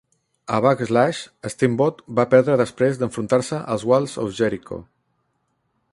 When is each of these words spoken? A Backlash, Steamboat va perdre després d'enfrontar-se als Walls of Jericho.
A 0.55 0.59
Backlash, 0.65 1.19
Steamboat 1.55 2.01
va 2.21 2.25
perdre 2.33 2.57
després 2.63 2.99
d'enfrontar-se 3.03 3.63
als 3.75 3.89
Walls 3.93 4.17
of 4.25 4.37
Jericho. 4.43 4.85